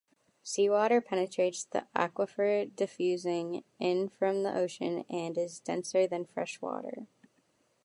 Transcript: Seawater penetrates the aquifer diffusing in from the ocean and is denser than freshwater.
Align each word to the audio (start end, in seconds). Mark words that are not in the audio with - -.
Seawater 0.41 0.99
penetrates 0.99 1.63
the 1.63 1.85
aquifer 1.95 2.75
diffusing 2.75 3.63
in 3.77 4.09
from 4.09 4.41
the 4.41 4.51
ocean 4.57 5.05
and 5.11 5.37
is 5.37 5.59
denser 5.59 6.07
than 6.07 6.25
freshwater. 6.25 7.05